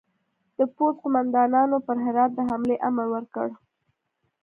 د 0.57 0.59
پوځ 0.75 0.95
قوماندانانو 1.03 1.77
پر 1.85 1.97
هرات 2.05 2.31
د 2.35 2.39
حملې 2.49 2.75
امر 2.87 3.05
ورکړ. 3.15 3.47